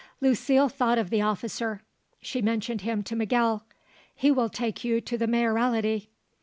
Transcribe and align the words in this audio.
Lucile 0.19 0.67
thought 0.67 0.97
of 0.97 1.11
the 1.11 1.21
officer; 1.21 1.83
she 2.23 2.41
mentioned 2.41 2.81
him 2.81 3.03
to 3.03 3.15
Miguel. 3.15 3.63
"He 4.15 4.31
will 4.31 4.49
take 4.49 4.83
you 4.83 4.99
to 4.99 5.15
the 5.15 5.27
Mayoralty." 5.27 6.09